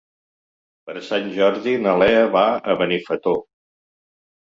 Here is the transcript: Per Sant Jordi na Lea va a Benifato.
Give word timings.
Per 0.91 0.95
Sant 1.09 1.29
Jordi 1.37 1.75
na 1.85 1.95
Lea 2.05 2.25
va 2.39 2.49
a 2.75 2.79
Benifato. 2.83 3.39